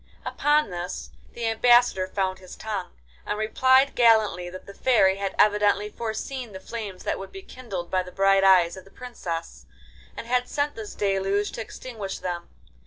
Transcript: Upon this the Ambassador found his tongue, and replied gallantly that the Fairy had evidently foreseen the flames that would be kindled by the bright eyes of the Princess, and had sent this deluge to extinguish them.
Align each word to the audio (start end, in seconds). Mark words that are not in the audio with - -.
Upon 0.25 0.71
this 0.71 1.11
the 1.33 1.45
Ambassador 1.45 2.07
found 2.07 2.39
his 2.39 2.55
tongue, 2.55 2.93
and 3.23 3.37
replied 3.37 3.93
gallantly 3.93 4.49
that 4.49 4.65
the 4.65 4.73
Fairy 4.73 5.17
had 5.17 5.35
evidently 5.37 5.89
foreseen 5.91 6.53
the 6.53 6.59
flames 6.59 7.03
that 7.03 7.19
would 7.19 7.31
be 7.31 7.43
kindled 7.43 7.91
by 7.91 8.01
the 8.01 8.11
bright 8.11 8.43
eyes 8.43 8.75
of 8.75 8.83
the 8.83 8.89
Princess, 8.89 9.67
and 10.17 10.25
had 10.25 10.49
sent 10.49 10.73
this 10.73 10.95
deluge 10.95 11.51
to 11.51 11.61
extinguish 11.61 12.17
them. 12.17 12.49